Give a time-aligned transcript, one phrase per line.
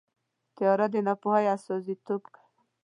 [0.55, 2.49] تیاره د ناپوهۍ استازیتوب کوي.